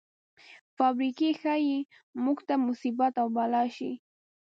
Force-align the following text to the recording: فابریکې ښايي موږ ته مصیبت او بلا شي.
فابریکې 0.75 1.29
ښايي 1.39 1.77
موږ 2.23 2.37
ته 2.47 2.53
مصیبت 2.67 3.13
او 3.21 3.27
بلا 3.35 3.63
شي. 3.75 3.91